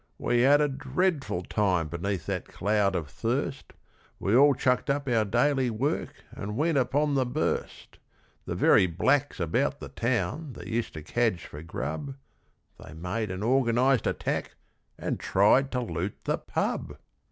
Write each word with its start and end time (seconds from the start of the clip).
we 0.17 0.41
had 0.41 0.59
a 0.59 0.67
dreadful 0.67 1.43
time 1.43 1.87
beneath 1.87 2.25
that 2.25 2.47
cloud 2.47 2.95
of 2.95 3.07
thirst! 3.07 3.71
We 4.19 4.35
all 4.35 4.55
chucked 4.55 4.89
up 4.89 5.07
our 5.07 5.23
daily 5.23 5.69
work 5.69 6.23
and 6.31 6.57
went 6.57 6.79
upon 6.79 7.13
the 7.13 7.23
burst. 7.23 7.99
The 8.47 8.55
very 8.55 8.87
blacks 8.87 9.39
about 9.39 9.79
the 9.79 9.89
town 9.89 10.53
that 10.53 10.65
used 10.65 10.95
to 10.95 11.03
cadge 11.03 11.45
for 11.45 11.61
grub, 11.61 12.15
They 12.83 12.93
made 12.95 13.29
an 13.29 13.43
organised 13.43 14.07
attack 14.07 14.55
and 14.97 15.19
tried 15.19 15.69
to 15.73 15.81
loot 15.81 16.15
the 16.23 16.39
pub. 16.39 16.97